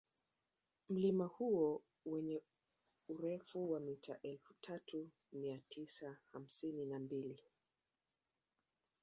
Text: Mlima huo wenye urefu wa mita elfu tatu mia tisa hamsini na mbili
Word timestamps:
Mlima 0.89 1.25
huo 1.25 1.81
wenye 2.05 2.41
urefu 3.09 3.71
wa 3.71 3.79
mita 3.79 4.21
elfu 4.21 4.53
tatu 4.61 5.09
mia 5.31 5.59
tisa 5.69 6.17
hamsini 6.33 6.85
na 6.85 6.99
mbili 6.99 7.43